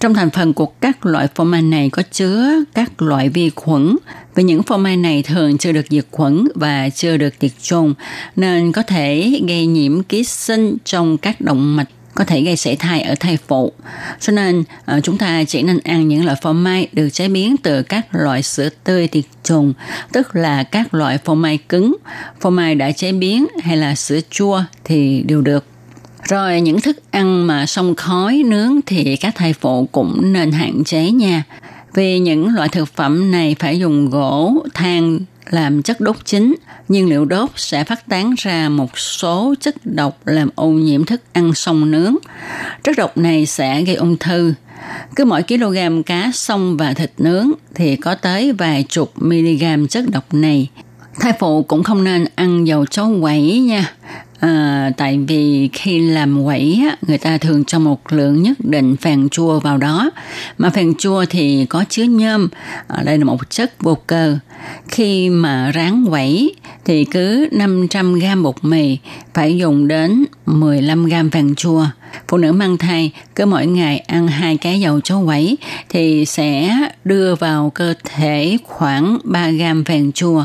Trong 0.00 0.14
thành 0.14 0.30
phần 0.30 0.52
của 0.52 0.66
các 0.66 1.06
loại 1.06 1.28
phô 1.34 1.44
mai 1.44 1.62
này 1.62 1.90
có 1.90 2.02
chứa 2.12 2.50
các 2.74 3.02
loại 3.02 3.28
vi 3.28 3.50
khuẩn. 3.56 3.96
Vì 4.34 4.42
những 4.42 4.62
phô 4.62 4.76
mai 4.76 4.96
này 4.96 5.22
thường 5.22 5.58
chưa 5.58 5.72
được 5.72 5.86
diệt 5.90 6.06
khuẩn 6.10 6.48
và 6.54 6.88
chưa 6.88 7.16
được 7.16 7.38
tiệt 7.38 7.50
trùng, 7.62 7.94
nên 8.36 8.72
có 8.72 8.82
thể 8.82 9.40
gây 9.48 9.66
nhiễm 9.66 10.02
ký 10.02 10.24
sinh 10.24 10.76
trong 10.84 11.18
các 11.18 11.40
động 11.40 11.76
mạch 11.76 11.88
có 12.14 12.24
thể 12.24 12.42
gây 12.42 12.56
sảy 12.56 12.76
thai 12.76 13.02
ở 13.02 13.14
thai 13.20 13.38
phụ. 13.48 13.72
Cho 14.20 14.32
nên 14.32 14.64
ờ, 14.84 15.00
chúng 15.00 15.18
ta 15.18 15.44
chỉ 15.44 15.62
nên 15.62 15.78
ăn 15.84 16.08
những 16.08 16.24
loại 16.24 16.36
phô 16.42 16.52
mai 16.52 16.88
được 16.92 17.10
chế 17.10 17.28
biến 17.28 17.56
từ 17.56 17.82
các 17.82 18.06
loại 18.14 18.42
sữa 18.42 18.68
tươi 18.84 19.06
tiệt 19.06 19.24
trùng, 19.44 19.72
tức 20.12 20.36
là 20.36 20.62
các 20.62 20.94
loại 20.94 21.18
phô 21.18 21.34
mai 21.34 21.58
cứng, 21.68 21.96
phô 22.40 22.50
mai 22.50 22.74
đã 22.74 22.92
chế 22.92 23.12
biến 23.12 23.46
hay 23.62 23.76
là 23.76 23.94
sữa 23.94 24.20
chua 24.30 24.62
thì 24.84 25.22
đều 25.22 25.42
được. 25.42 25.64
Rồi 26.28 26.60
những 26.60 26.80
thức 26.80 26.96
ăn 27.10 27.46
mà 27.46 27.66
sông 27.66 27.94
khói 27.94 28.42
nướng 28.46 28.80
thì 28.86 29.16
các 29.16 29.34
thai 29.34 29.52
phụ 29.52 29.88
cũng 29.92 30.32
nên 30.32 30.52
hạn 30.52 30.84
chế 30.84 31.10
nha. 31.10 31.42
Vì 31.94 32.18
những 32.18 32.54
loại 32.54 32.68
thực 32.68 32.88
phẩm 32.94 33.30
này 33.30 33.56
phải 33.58 33.78
dùng 33.78 34.10
gỗ, 34.10 34.66
than 34.74 35.20
làm 35.52 35.82
chất 35.82 36.00
đốt 36.00 36.16
chính, 36.24 36.54
nhiên 36.88 37.08
liệu 37.08 37.24
đốt 37.24 37.50
sẽ 37.56 37.84
phát 37.84 38.08
tán 38.08 38.34
ra 38.38 38.68
một 38.68 38.98
số 38.98 39.54
chất 39.60 39.74
độc 39.84 40.26
làm 40.26 40.48
ô 40.54 40.68
nhiễm 40.68 41.04
thức 41.04 41.22
ăn 41.32 41.54
sông 41.54 41.90
nướng. 41.90 42.16
Chất 42.82 42.96
độc 42.96 43.16
này 43.16 43.46
sẽ 43.46 43.82
gây 43.82 43.94
ung 43.94 44.16
thư. 44.16 44.54
Cứ 45.16 45.24
mỗi 45.24 45.42
kg 45.42 46.02
cá 46.06 46.30
sông 46.34 46.76
và 46.76 46.94
thịt 46.94 47.12
nướng 47.18 47.50
thì 47.74 47.96
có 47.96 48.14
tới 48.14 48.52
vài 48.52 48.84
chục 48.88 49.12
mg 49.16 49.86
chất 49.90 50.04
độc 50.10 50.34
này. 50.34 50.70
Thai 51.20 51.32
phụ 51.38 51.62
cũng 51.62 51.82
không 51.82 52.04
nên 52.04 52.24
ăn 52.34 52.66
dầu 52.66 52.86
chấu 52.86 53.20
quẩy 53.20 53.58
nha. 53.58 53.92
À, 54.40 54.90
tại 54.96 55.18
vì 55.28 55.70
khi 55.72 55.98
làm 55.98 56.44
quẩy 56.44 56.80
á, 56.88 56.96
người 57.06 57.18
ta 57.18 57.38
thường 57.38 57.64
cho 57.64 57.78
một 57.78 58.12
lượng 58.12 58.42
nhất 58.42 58.56
định 58.58 58.96
phèn 58.96 59.28
chua 59.28 59.60
vào 59.60 59.78
đó. 59.78 60.10
Mà 60.58 60.70
phèn 60.70 60.94
chua 60.98 61.24
thì 61.30 61.66
có 61.66 61.84
chứa 61.88 62.04
nhôm. 62.04 62.48
À, 62.88 63.02
đây 63.04 63.18
là 63.18 63.24
một 63.24 63.50
chất 63.50 63.82
vô 63.82 63.98
cơ. 64.06 64.38
Khi 64.88 65.30
mà 65.30 65.72
rán 65.74 66.04
quẩy 66.10 66.54
thì 66.84 67.04
cứ 67.04 67.48
500 67.52 68.14
g 68.14 68.24
bột 68.42 68.56
mì 68.62 68.98
phải 69.34 69.56
dùng 69.56 69.88
đến 69.88 70.24
15 70.46 71.06
g 71.06 71.14
phèn 71.32 71.54
chua. 71.54 71.86
Phụ 72.28 72.36
nữ 72.36 72.52
mang 72.52 72.78
thai 72.78 73.12
cứ 73.36 73.46
mỗi 73.46 73.66
ngày 73.66 73.98
ăn 73.98 74.28
hai 74.28 74.56
cái 74.56 74.80
dầu 74.80 75.00
chó 75.00 75.20
quẩy 75.24 75.58
thì 75.88 76.24
sẽ 76.26 76.76
đưa 77.04 77.34
vào 77.34 77.70
cơ 77.74 77.94
thể 78.04 78.58
khoảng 78.64 79.18
3 79.24 79.50
gram 79.50 79.82
vàng 79.82 80.12
chua. 80.12 80.44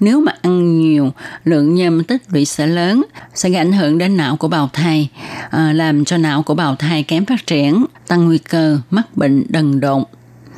Nếu 0.00 0.20
mà 0.20 0.32
ăn 0.42 0.80
nhiều, 0.80 1.12
lượng 1.44 1.74
nhôm 1.74 2.04
tích 2.04 2.22
lũy 2.28 2.44
sẽ 2.44 2.66
lớn, 2.66 3.02
sẽ 3.34 3.50
gây 3.50 3.58
ảnh 3.58 3.72
hưởng 3.72 3.98
đến 3.98 4.16
não 4.16 4.36
của 4.36 4.48
bào 4.48 4.70
thai, 4.72 5.08
à, 5.50 5.72
làm 5.72 6.04
cho 6.04 6.16
não 6.16 6.42
của 6.42 6.54
bào 6.54 6.76
thai 6.76 7.02
kém 7.02 7.24
phát 7.24 7.46
triển, 7.46 7.84
tăng 8.06 8.24
nguy 8.24 8.38
cơ 8.38 8.78
mắc 8.90 9.16
bệnh 9.16 9.44
đần 9.48 9.80
độn. 9.80 10.04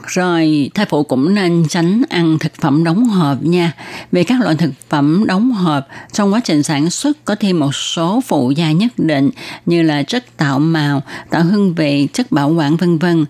Rồi 0.07 0.71
thai 0.75 0.87
phụ 0.87 1.03
cũng 1.03 1.35
nên 1.35 1.65
tránh 1.69 2.03
ăn 2.09 2.39
thực 2.39 2.53
phẩm 2.55 2.85
đóng 2.85 3.05
hộp 3.05 3.43
nha. 3.43 3.73
Vì 4.13 4.25
các 4.25 4.41
loại 4.41 4.57
thực 4.57 4.71
phẩm 4.89 5.25
đóng 5.27 5.53
hộp 5.53 5.89
trong 6.13 6.33
quá 6.33 6.41
trình 6.45 6.63
sản 6.63 6.91
xuất 6.91 7.25
có 7.25 7.35
thêm 7.35 7.61
một 7.61 7.75
số 7.75 8.23
phụ 8.27 8.51
gia 8.51 8.73
nhất 8.73 8.93
định 8.97 9.31
như 9.67 9.83
là 9.83 10.03
chất 10.03 10.37
tạo 10.37 10.59
màu, 10.59 11.03
tạo 11.31 11.43
hương 11.43 11.75
vị, 11.75 12.09
chất 12.13 12.33
bảo 12.33 12.49
quản 12.49 12.77
vân 12.77 12.99
vân. 12.99 13.25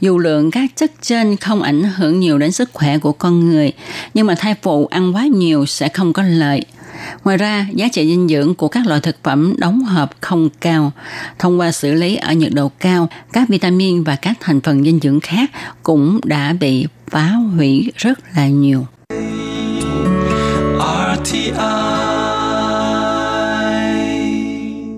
Dù 0.00 0.18
lượng 0.18 0.50
các 0.50 0.70
chất 0.76 0.92
trên 1.02 1.36
không 1.36 1.62
ảnh 1.62 1.82
hưởng 1.82 2.20
nhiều 2.20 2.38
đến 2.38 2.52
sức 2.52 2.70
khỏe 2.72 2.98
của 2.98 3.12
con 3.12 3.48
người, 3.48 3.72
nhưng 4.14 4.26
mà 4.26 4.34
thai 4.34 4.54
phụ 4.62 4.86
ăn 4.86 5.14
quá 5.14 5.26
nhiều 5.26 5.66
sẽ 5.66 5.88
không 5.88 6.12
có 6.12 6.22
lợi. 6.22 6.64
Ngoài 7.24 7.36
ra, 7.36 7.66
giá 7.74 7.88
trị 7.92 8.08
dinh 8.08 8.28
dưỡng 8.28 8.54
của 8.54 8.68
các 8.68 8.86
loại 8.86 9.00
thực 9.00 9.16
phẩm 9.22 9.54
đóng 9.58 9.80
hộp 9.80 10.10
không 10.20 10.48
cao. 10.60 10.92
Thông 11.38 11.60
qua 11.60 11.72
xử 11.72 11.94
lý 11.94 12.16
ở 12.16 12.32
nhiệt 12.32 12.52
độ 12.54 12.70
cao, 12.80 13.08
các 13.32 13.48
vitamin 13.48 14.02
và 14.02 14.16
các 14.16 14.36
thành 14.40 14.60
phần 14.60 14.84
dinh 14.84 15.00
dưỡng 15.02 15.20
khác 15.20 15.50
cũng 15.82 16.20
đã 16.24 16.52
bị 16.52 16.86
phá 17.10 17.32
hủy 17.56 17.92
rất 17.96 18.18
là 18.36 18.48
nhiều. 18.48 18.86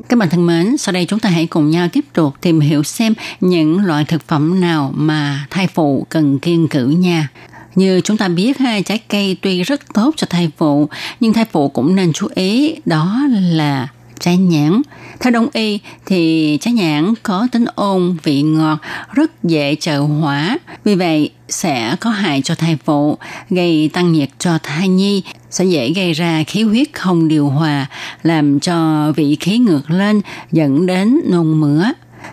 Các 0.09 0.19
bạn 0.19 0.29
thân 0.31 0.47
mến, 0.47 0.77
sau 0.77 0.93
đây 0.93 1.07
chúng 1.07 1.19
ta 1.19 1.29
hãy 1.29 1.47
cùng 1.47 1.71
nhau 1.71 1.89
tiếp 1.93 2.05
tục 2.13 2.35
tìm 2.41 2.61
hiểu 2.61 2.83
xem 2.83 3.15
những 3.41 3.85
loại 3.85 4.05
thực 4.05 4.29
phẩm 4.29 4.61
nào 4.61 4.93
mà 4.95 5.47
thai 5.51 5.67
phụ 5.67 6.07
cần 6.09 6.39
kiêng 6.39 6.69
cử 6.69 6.87
nha. 6.87 7.29
Như 7.75 8.01
chúng 8.01 8.17
ta 8.17 8.29
biết 8.29 8.59
ha, 8.59 8.81
trái 8.81 8.99
cây 9.09 9.37
tuy 9.43 9.63
rất 9.63 9.95
tốt 9.95 10.15
cho 10.17 10.27
thai 10.31 10.51
phụ, 10.57 10.89
nhưng 11.21 11.33
thai 11.33 11.45
phụ 11.45 11.69
cũng 11.69 11.97
nên 11.97 12.13
chú 12.13 12.29
ý 12.35 12.75
đó 12.87 13.21
là 13.53 13.89
trái 14.21 14.37
nhãn. 14.37 14.83
Theo 15.21 15.31
đông 15.31 15.49
y 15.53 15.79
thì 16.07 16.59
trái 16.61 16.75
nhãn 16.75 17.15
có 17.23 17.49
tính 17.53 17.65
ôn, 17.75 18.17
vị 18.23 18.43
ngọt, 18.43 18.79
rất 19.13 19.45
dễ 19.45 19.75
trợ 19.81 19.99
hỏa. 19.99 20.59
Vì 20.85 20.95
vậy 20.95 21.31
sẽ 21.49 21.97
có 22.01 22.11
hại 22.11 22.43
cho 22.43 22.55
thai 22.55 22.79
phụ, 22.85 23.19
gây 23.51 23.91
tăng 23.93 24.13
nhiệt 24.13 24.29
cho 24.39 24.59
thai 24.63 24.89
nhi, 24.89 25.23
sẽ 25.51 25.65
dễ 25.65 25.93
gây 25.93 26.13
ra 26.13 26.45
khí 26.47 26.63
huyết 26.63 26.89
không 26.93 27.29
điều 27.29 27.49
hòa, 27.49 27.87
làm 28.23 28.61
cho 28.61 29.13
vị 29.17 29.37
khí 29.41 29.59
ngược 29.59 29.91
lên, 29.91 30.21
dẫn 30.53 30.87
đến 30.87 31.21
nôn 31.31 31.61
mửa. 31.61 31.85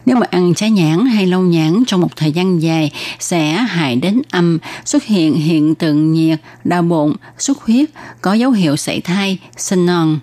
Nếu 0.06 0.16
mà 0.16 0.26
ăn 0.32 0.54
trái 0.54 0.72
nhãn 0.72 1.06
hay 1.06 1.28
lâu 1.28 1.42
nhãn 1.42 1.84
trong 1.88 2.02
một 2.02 2.16
thời 2.16 2.32
gian 2.32 2.62
dài 2.62 2.92
sẽ 3.20 3.54
hại 3.54 3.96
đến 3.96 4.22
âm, 4.32 4.58
xuất 4.86 5.04
hiện 5.04 5.34
hiện 5.34 5.76
tượng 5.76 6.14
nhiệt, 6.14 6.40
đau 6.64 6.82
bụng, 6.82 7.16
xuất 7.38 7.62
huyết, 7.62 7.90
có 8.22 8.34
dấu 8.34 8.52
hiệu 8.52 8.76
sảy 8.76 9.02
thai, 9.02 9.40
sinh 9.58 9.86
non. 9.86 10.20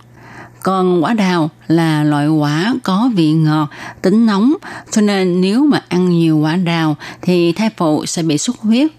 Còn 0.63 1.05
quả 1.05 1.15
đào 1.15 1.51
là 1.67 2.05
loại 2.05 2.29
quả 2.29 2.75
có 2.83 3.11
vị 3.15 3.33
ngọt, 3.33 3.71
tính 4.03 4.27
nóng, 4.27 4.55
cho 4.91 5.03
nên 5.03 5.41
nếu 5.41 5.65
mà 5.65 5.83
ăn 5.89 6.09
nhiều 6.09 6.39
quả 6.39 6.57
đào 6.57 6.97
thì 7.23 7.53
thai 7.53 7.71
phụ 7.77 8.07
sẽ 8.07 8.23
bị 8.23 8.39
xuất 8.39 8.57
huyết. 8.59 8.91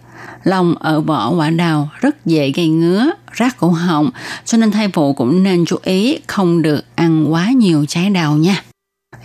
Lòng 0.43 0.75
ở 0.79 1.01
vỏ 1.01 1.29
quả 1.29 1.49
đào 1.49 1.89
rất 2.01 2.25
dễ 2.25 2.51
gây 2.51 2.67
ngứa, 2.67 3.11
rát 3.39 3.57
cổ 3.57 3.67
họng, 3.67 4.09
cho 4.45 4.57
nên 4.57 4.71
thai 4.71 4.89
phụ 4.93 5.13
cũng 5.13 5.43
nên 5.43 5.65
chú 5.65 5.77
ý 5.83 6.17
không 6.27 6.61
được 6.61 6.81
ăn 6.95 7.33
quá 7.33 7.49
nhiều 7.49 7.85
trái 7.87 8.09
đào 8.09 8.37
nha. 8.37 8.63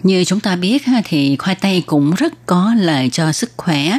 Như 0.03 0.25
chúng 0.25 0.41
ta 0.41 0.57
biết 0.57 0.83
thì 1.05 1.37
khoai 1.37 1.55
tây 1.55 1.83
cũng 1.87 2.15
rất 2.15 2.47
có 2.47 2.75
lợi 2.79 3.09
cho 3.13 3.33
sức 3.33 3.51
khỏe. 3.57 3.99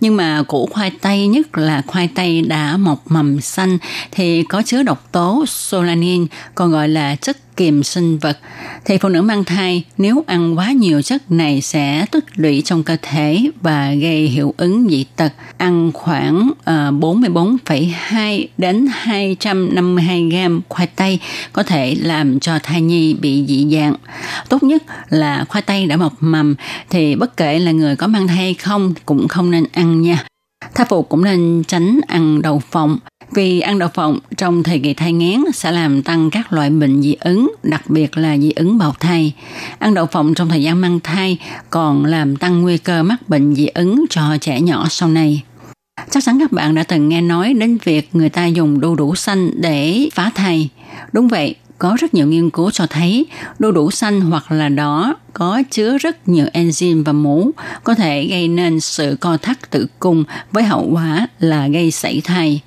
Nhưng 0.00 0.16
mà 0.16 0.42
củ 0.42 0.66
khoai 0.66 0.90
tây 1.00 1.26
nhất 1.26 1.58
là 1.58 1.82
khoai 1.86 2.08
tây 2.08 2.42
đã 2.42 2.76
mọc 2.76 3.02
mầm 3.10 3.40
xanh, 3.40 3.78
thì 4.10 4.42
có 4.42 4.62
chứa 4.62 4.82
độc 4.82 5.12
tố 5.12 5.44
solanin, 5.46 6.26
còn 6.54 6.70
gọi 6.70 6.88
là 6.88 7.16
chất 7.16 7.36
kiềm 7.56 7.82
sinh 7.82 8.18
vật 8.18 8.38
thì 8.84 8.98
phụ 8.98 9.08
nữ 9.08 9.22
mang 9.22 9.44
thai 9.44 9.84
nếu 9.98 10.24
ăn 10.26 10.58
quá 10.58 10.72
nhiều 10.72 11.02
chất 11.02 11.30
này 11.30 11.60
sẽ 11.60 12.06
tích 12.10 12.24
lũy 12.34 12.62
trong 12.64 12.82
cơ 12.82 12.96
thể 13.02 13.50
và 13.60 13.94
gây 13.94 14.26
hiệu 14.26 14.54
ứng 14.56 14.86
dị 14.90 15.04
tật. 15.16 15.32
Ăn 15.56 15.90
khoảng 15.94 16.50
ờ, 16.64 16.88
uh, 16.88 17.02
44,2 17.02 18.46
đến 18.58 18.86
252 18.90 20.28
gram 20.30 20.60
khoai 20.68 20.86
tây 20.86 21.18
có 21.52 21.62
thể 21.62 21.96
làm 22.00 22.40
cho 22.40 22.58
thai 22.62 22.80
nhi 22.80 23.14
bị 23.14 23.44
dị 23.48 23.66
dạng. 23.72 23.94
Tốt 24.48 24.62
nhất 24.62 24.82
là 25.08 25.44
khoai 25.48 25.62
tây 25.62 25.86
đã 25.86 25.96
mọc 25.96 26.12
mầm 26.20 26.54
thì 26.90 27.14
bất 27.14 27.36
kể 27.36 27.58
là 27.58 27.72
người 27.72 27.96
có 27.96 28.06
mang 28.06 28.26
thai 28.26 28.36
hay 28.36 28.54
không 28.54 28.94
cũng 29.06 29.28
không 29.28 29.50
nên 29.50 29.64
ăn 29.72 30.02
nha. 30.02 30.24
Thai 30.74 30.86
phụ 30.90 31.02
cũng 31.02 31.24
nên 31.24 31.62
tránh 31.68 32.00
ăn 32.08 32.42
đậu 32.42 32.62
phộng 32.70 32.98
vì 33.36 33.60
ăn 33.60 33.78
đậu 33.78 33.88
phộng 33.88 34.18
trong 34.36 34.62
thời 34.62 34.78
kỳ 34.78 34.94
thai 34.94 35.12
nghén 35.12 35.40
sẽ 35.54 35.72
làm 35.72 36.02
tăng 36.02 36.30
các 36.30 36.52
loại 36.52 36.70
bệnh 36.70 37.02
dị 37.02 37.16
ứng, 37.20 37.54
đặc 37.62 37.90
biệt 37.90 38.16
là 38.16 38.38
dị 38.38 38.50
ứng 38.50 38.78
bào 38.78 38.94
thai. 39.00 39.32
Ăn 39.78 39.94
đậu 39.94 40.06
phộng 40.06 40.34
trong 40.34 40.48
thời 40.48 40.62
gian 40.62 40.80
mang 40.80 41.00
thai 41.00 41.38
còn 41.70 42.04
làm 42.04 42.36
tăng 42.36 42.62
nguy 42.62 42.78
cơ 42.78 43.02
mắc 43.02 43.28
bệnh 43.28 43.54
dị 43.54 43.66
ứng 43.66 44.04
cho 44.10 44.36
trẻ 44.40 44.60
nhỏ 44.60 44.86
sau 44.90 45.08
này. 45.08 45.42
Chắc 46.10 46.24
chắn 46.24 46.40
các 46.40 46.52
bạn 46.52 46.74
đã 46.74 46.82
từng 46.82 47.08
nghe 47.08 47.20
nói 47.20 47.54
đến 47.54 47.78
việc 47.84 48.08
người 48.12 48.28
ta 48.28 48.46
dùng 48.46 48.80
đu 48.80 48.94
đủ 48.94 49.14
xanh 49.14 49.50
để 49.60 50.08
phá 50.14 50.30
thai. 50.34 50.68
Đúng 51.12 51.28
vậy, 51.28 51.54
có 51.78 51.96
rất 52.00 52.14
nhiều 52.14 52.26
nghiên 52.26 52.50
cứu 52.50 52.70
cho 52.70 52.86
thấy 52.86 53.26
đu 53.58 53.72
đủ 53.72 53.90
xanh 53.90 54.20
hoặc 54.20 54.52
là 54.52 54.68
đỏ 54.68 55.14
có 55.32 55.62
chứa 55.70 55.98
rất 55.98 56.28
nhiều 56.28 56.46
enzyme 56.52 57.04
và 57.04 57.12
mũ 57.12 57.50
có 57.84 57.94
thể 57.94 58.26
gây 58.26 58.48
nên 58.48 58.80
sự 58.80 59.16
co 59.20 59.36
thắt 59.36 59.70
tử 59.70 59.86
cung 59.98 60.24
với 60.52 60.62
hậu 60.62 60.88
quả 60.92 61.28
là 61.38 61.68
gây 61.68 61.90
sảy 61.90 62.20
thai. 62.24 62.60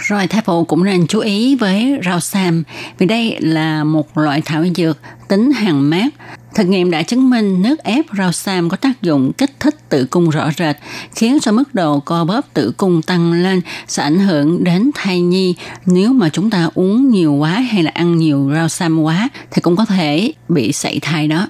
Rồi 0.00 0.26
thai 0.26 0.42
phụ 0.44 0.64
cũng 0.64 0.84
nên 0.84 1.06
chú 1.06 1.20
ý 1.20 1.54
với 1.54 1.98
rau 2.04 2.20
sam 2.20 2.62
vì 2.98 3.06
đây 3.06 3.36
là 3.40 3.84
một 3.84 4.18
loại 4.18 4.42
thảo 4.44 4.64
dược 4.76 4.98
tính 5.28 5.52
hàng 5.52 5.90
mát. 5.90 6.08
Thực 6.54 6.64
nghiệm 6.64 6.90
đã 6.90 7.02
chứng 7.02 7.30
minh 7.30 7.62
nước 7.62 7.78
ép 7.82 8.04
rau 8.18 8.32
sam 8.32 8.68
có 8.68 8.76
tác 8.76 9.02
dụng 9.02 9.32
kích 9.32 9.60
thích 9.60 9.88
tử 9.88 10.06
cung 10.10 10.30
rõ 10.30 10.50
rệt, 10.58 10.76
khiến 11.14 11.38
cho 11.40 11.52
mức 11.52 11.74
độ 11.74 12.00
co 12.00 12.24
bóp 12.24 12.54
tử 12.54 12.72
cung 12.76 13.02
tăng 13.02 13.32
lên 13.32 13.60
sẽ 13.88 14.02
ảnh 14.02 14.18
hưởng 14.18 14.64
đến 14.64 14.90
thai 14.94 15.20
nhi. 15.20 15.54
Nếu 15.86 16.12
mà 16.12 16.28
chúng 16.28 16.50
ta 16.50 16.68
uống 16.74 17.10
nhiều 17.10 17.32
quá 17.32 17.50
hay 17.50 17.82
là 17.82 17.90
ăn 17.94 18.18
nhiều 18.18 18.50
rau 18.54 18.68
sam 18.68 19.02
quá 19.02 19.28
thì 19.50 19.62
cũng 19.62 19.76
có 19.76 19.84
thể 19.84 20.32
bị 20.48 20.72
sảy 20.72 20.98
thai 21.02 21.28
đó. 21.28 21.48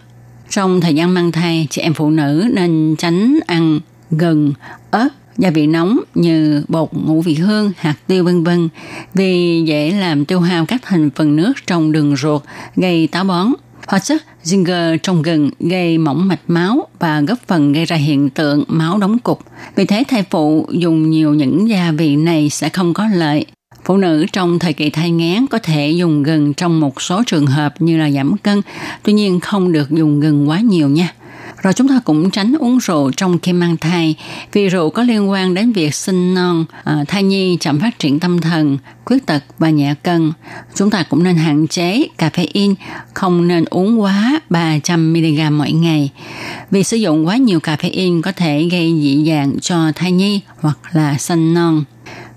Trong 0.50 0.80
thời 0.80 0.95
gian 0.95 1.14
mang 1.14 1.33
thai, 1.33 1.66
chị 1.71 1.83
em 1.83 1.95
phụ 1.95 2.11
nữ 2.11 2.45
nên 2.54 2.95
tránh 2.99 3.38
ăn 3.47 3.80
gừng, 4.11 4.52
ớt, 4.90 5.09
gia 5.38 5.50
vị 5.50 5.66
nóng 5.66 6.00
như 6.14 6.64
bột 6.68 6.88
ngũ 6.92 7.22
vị 7.22 7.34
hương, 7.34 7.72
hạt 7.76 7.94
tiêu 8.06 8.25
vân 8.25 8.44
vân 8.44 8.68
vì 9.14 9.62
dễ 9.66 9.90
làm 9.90 10.25
tiêu 10.25 10.40
hao 10.40 10.66
các 10.66 10.80
thành 10.82 11.10
phần 11.10 11.37
nước 11.37 11.52
trong 11.66 11.92
đường 11.92 12.16
ruột, 12.16 12.42
gây 12.76 13.06
táo 13.06 13.25
bón. 13.25 13.52
Hoặc 13.87 14.04
chất 14.04 14.22
Zinger 14.44 14.99
trong 15.02 15.22
gừng 15.22 15.50
gây 15.60 15.99
mỏng 15.99 16.28
mạch 16.28 16.40
máu 16.49 16.87
và 16.99 17.20
góp 17.20 17.38
phần 17.46 17.72
gây 17.72 17.84
ra 17.84 17.96
hiện 17.96 18.30
tượng 18.30 18.64
máu 18.68 18.99
đóng 18.99 19.18
cục. 19.18 19.40
Vì 19.76 19.84
thế 19.84 20.04
thai 20.08 20.25
phụ 20.30 20.66
dùng 20.72 21.10
nhiều 21.10 21.34
những 21.34 21.68
gia 21.68 21.92
vị 21.92 22.16
này 22.16 22.50
sẽ 22.50 22.68
không 22.68 22.94
có 22.94 23.08
lợi. 23.14 23.46
Phụ 23.84 23.96
nữ 23.96 24.26
trong 24.32 24.58
thời 24.58 24.72
kỳ 24.72 24.90
thai 24.90 25.10
nghén 25.10 25.46
có 25.46 25.58
thể 25.58 25.90
dùng 25.90 26.22
gừng 26.22 26.54
trong 26.54 26.80
một 26.80 27.02
số 27.02 27.22
trường 27.26 27.46
hợp 27.46 27.75
như 27.82 27.99
là 27.99 28.10
giảm 28.10 28.37
cân, 28.37 28.60
tuy 29.02 29.12
nhiên 29.12 29.40
không 29.40 29.72
được 29.72 29.90
dùng 29.90 30.20
gừng 30.20 30.49
quá 30.49 30.60
nhiều 30.60 30.88
nha. 30.88 31.14
Rồi 31.62 31.73
chúng 31.73 31.88
ta 31.88 32.00
cũng 32.05 32.31
tránh 32.31 32.55
uống 32.59 32.79
rượu 32.79 33.11
trong 33.17 33.38
khi 33.38 33.52
mang 33.52 33.76
thai 33.76 34.14
vì 34.52 34.69
rượu 34.69 34.90
có 34.90 35.02
liên 35.02 35.31
quan 35.31 35.55
đến 35.55 35.73
việc 35.73 35.95
sinh 35.95 36.35
non, 36.35 36.64
à, 36.85 37.05
thai 37.09 37.23
nhi 37.23 37.57
chậm 37.61 37.81
phát 37.81 37.99
triển 37.99 38.21
tâm 38.21 38.40
thần, 38.40 38.79
khuyết 39.05 39.26
tật 39.26 39.45
và 39.59 39.71
nhẹ 39.71 39.95
cân. 40.02 40.33
Chúng 40.75 40.90
ta 40.90 41.02
cũng 41.02 41.23
nên 41.23 41.37
hạn 41.37 41.67
chế 41.69 42.07
caffeine, 42.19 42.75
không 43.14 43.49
nên 43.49 43.64
uống 43.71 44.00
quá 44.00 44.40
300mg 44.50 45.52
mỗi 45.52 45.73
ngày. 45.73 46.11
Vì 46.71 46.85
sử 46.85 46.97
dụng 46.97 47.26
quá 47.26 47.37
nhiều 47.37 47.59
caffeine 47.59 48.23
có 48.23 48.33
thể 48.33 48.69
gây 48.71 49.00
dị 49.02 49.25
dạng 49.26 49.61
cho 49.61 49.93
thai 49.95 50.12
nhi 50.12 50.40
hoặc 50.61 50.79
là 50.93 51.19
sinh 51.19 51.55
non. 51.55 51.85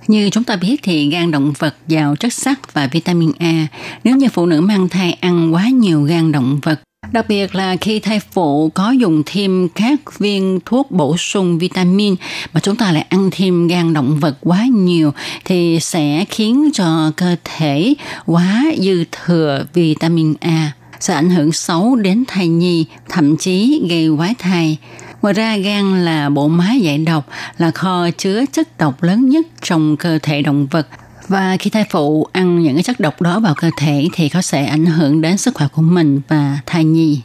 Như 0.07 0.29
chúng 0.29 0.43
ta 0.43 0.55
biết 0.55 0.75
thì 0.83 1.09
gan 1.09 1.31
động 1.31 1.53
vật 1.59 1.75
giàu 1.87 2.15
chất 2.15 2.33
sắt 2.33 2.73
và 2.73 2.87
vitamin 2.87 3.31
A. 3.39 3.67
Nếu 4.03 4.15
như 4.15 4.27
phụ 4.29 4.45
nữ 4.45 4.61
mang 4.61 4.89
thai 4.89 5.17
ăn 5.21 5.53
quá 5.53 5.67
nhiều 5.69 6.03
gan 6.03 6.31
động 6.31 6.59
vật 6.61 6.79
Đặc 7.13 7.25
biệt 7.27 7.55
là 7.55 7.75
khi 7.75 7.99
thai 7.99 8.19
phụ 8.19 8.69
có 8.69 8.91
dùng 8.91 9.23
thêm 9.25 9.67
các 9.75 10.19
viên 10.19 10.59
thuốc 10.65 10.91
bổ 10.91 11.17
sung 11.17 11.57
vitamin 11.57 12.15
mà 12.53 12.59
chúng 12.59 12.75
ta 12.75 12.91
lại 12.91 13.05
ăn 13.09 13.29
thêm 13.31 13.67
gan 13.67 13.93
động 13.93 14.19
vật 14.19 14.37
quá 14.41 14.65
nhiều 14.65 15.11
thì 15.45 15.79
sẽ 15.81 16.25
khiến 16.29 16.69
cho 16.73 17.11
cơ 17.15 17.35
thể 17.43 17.93
quá 18.25 18.63
dư 18.77 19.03
thừa 19.11 19.65
vitamin 19.73 20.33
A 20.39 20.71
sẽ 20.99 21.13
ảnh 21.13 21.29
hưởng 21.29 21.51
xấu 21.51 21.95
đến 21.95 22.23
thai 22.27 22.47
nhi, 22.47 22.85
thậm 23.09 23.37
chí 23.37 23.81
gây 23.89 24.09
quái 24.17 24.33
thai. 24.39 24.77
Ngoài 25.21 25.33
ra 25.33 25.57
gan 25.57 26.05
là 26.05 26.29
bộ 26.29 26.47
máy 26.47 26.79
giải 26.79 26.97
độc, 26.97 27.29
là 27.57 27.71
kho 27.71 28.09
chứa 28.17 28.43
chất 28.51 28.77
độc 28.77 29.03
lớn 29.03 29.29
nhất 29.29 29.45
trong 29.61 29.97
cơ 29.97 30.19
thể 30.21 30.41
động 30.41 30.67
vật 30.71 30.87
và 31.27 31.57
khi 31.59 31.69
thai 31.69 31.85
phụ 31.89 32.27
ăn 32.31 32.59
những 32.59 32.75
cái 32.75 32.83
chất 32.83 32.99
độc 32.99 33.21
đó 33.21 33.39
vào 33.39 33.55
cơ 33.55 33.69
thể 33.77 34.07
thì 34.13 34.29
có 34.29 34.41
sẽ 34.41 34.65
ảnh 34.65 34.85
hưởng 34.85 35.21
đến 35.21 35.37
sức 35.37 35.55
khỏe 35.55 35.67
của 35.75 35.81
mình 35.81 36.21
và 36.27 36.59
thai 36.65 36.83
nhi. 36.83 37.21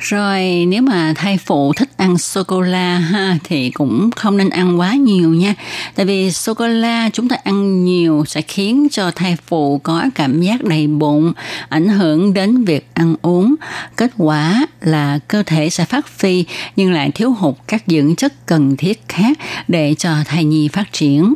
Rồi 0.00 0.64
nếu 0.68 0.82
mà 0.82 1.14
thai 1.16 1.38
phụ 1.38 1.72
thích 1.72 1.90
ăn 1.96 2.18
sô 2.18 2.42
cô 2.42 2.60
la 2.60 2.98
ha 2.98 3.38
thì 3.44 3.70
cũng 3.70 4.10
không 4.16 4.36
nên 4.36 4.50
ăn 4.50 4.80
quá 4.80 4.94
nhiều 4.94 5.34
nha. 5.34 5.54
Tại 5.94 6.06
vì 6.06 6.32
sô 6.32 6.54
cô 6.54 6.66
la 6.66 7.10
chúng 7.12 7.28
ta 7.28 7.36
ăn 7.44 7.84
nhiều 7.84 8.24
sẽ 8.26 8.42
khiến 8.42 8.88
cho 8.90 9.10
thai 9.10 9.36
phụ 9.46 9.78
có 9.78 10.04
cảm 10.14 10.42
giác 10.42 10.64
đầy 10.64 10.86
bụng, 10.86 11.32
ảnh 11.68 11.88
hưởng 11.88 12.34
đến 12.34 12.64
việc 12.64 12.88
ăn 12.94 13.14
uống. 13.22 13.54
Kết 13.96 14.10
quả 14.16 14.66
là 14.80 15.18
cơ 15.28 15.42
thể 15.42 15.70
sẽ 15.70 15.84
phát 15.84 16.06
phi 16.08 16.44
nhưng 16.76 16.92
lại 16.92 17.10
thiếu 17.14 17.32
hụt 17.32 17.54
các 17.66 17.82
dưỡng 17.86 18.16
chất 18.16 18.46
cần 18.46 18.76
thiết 18.76 19.02
khác 19.08 19.38
để 19.68 19.94
cho 19.98 20.10
thai 20.26 20.44
nhi 20.44 20.68
phát 20.68 20.92
triển. 20.92 21.34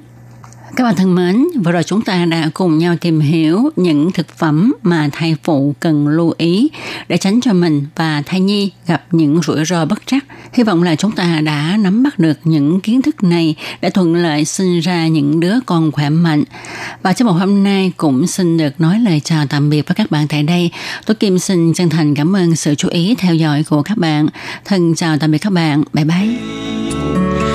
Các 0.77 0.85
bạn 0.85 0.97
thân 0.97 1.15
mến, 1.15 1.47
vừa 1.65 1.73
rồi 1.73 1.83
chúng 1.83 2.03
ta 2.03 2.25
đã 2.25 2.51
cùng 2.55 2.79
nhau 2.79 2.97
tìm 3.01 3.21
hiểu 3.21 3.71
những 3.77 4.13
thực 4.13 4.39
phẩm 4.39 4.73
mà 4.83 5.09
thai 5.13 5.37
phụ 5.43 5.75
cần 5.81 6.09
lưu 6.09 6.35
ý 6.39 6.69
để 7.09 7.17
tránh 7.17 7.41
cho 7.41 7.53
mình 7.53 7.87
và 7.97 8.23
thai 8.27 8.41
nhi 8.41 8.71
gặp 8.87 9.05
những 9.11 9.41
rủi 9.43 9.65
ro 9.65 9.85
bất 9.85 10.07
trắc. 10.07 10.25
Hy 10.53 10.63
vọng 10.63 10.83
là 10.83 10.97
chúng 10.97 11.13
ta 11.13 11.41
đã 11.41 11.77
nắm 11.81 12.03
bắt 12.03 12.19
được 12.19 12.39
những 12.45 12.81
kiến 12.81 13.03
thức 13.03 13.23
này 13.23 13.55
để 13.81 13.91
thuận 13.91 14.15
lợi 14.15 14.45
sinh 14.45 14.81
ra 14.81 15.07
những 15.07 15.41
đứa 15.41 15.55
con 15.67 15.93
khỏe 15.93 16.11
mạnh. 16.11 16.45
Và 17.03 17.13
trong 17.13 17.29
một 17.29 17.35
hôm 17.35 17.65
nay 17.65 17.93
cũng 17.97 18.27
xin 18.27 18.57
được 18.57 18.81
nói 18.81 18.99
lời 18.99 19.21
chào 19.25 19.47
tạm 19.47 19.71
biệt 19.71 19.89
với 19.89 19.95
các 19.95 20.11
bạn 20.11 20.29
tại 20.29 20.43
đây. 20.43 20.71
Tôi 21.07 21.15
Kim 21.15 21.39
xin 21.39 21.73
chân 21.75 21.89
thành 21.89 22.15
cảm 22.15 22.37
ơn 22.37 22.57
sự 22.57 22.75
chú 22.75 22.89
ý 22.89 23.15
theo 23.19 23.35
dõi 23.35 23.65
của 23.71 23.83
các 23.83 23.99
bạn. 23.99 24.27
Thân 24.65 24.95
chào 24.95 25.19
tạm 25.19 25.31
biệt 25.31 25.39
các 25.39 25.53
bạn. 25.53 25.83
Bye 25.93 26.05
bye. 26.05 27.55